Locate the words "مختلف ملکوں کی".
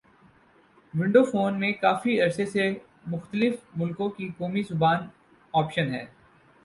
3.07-4.29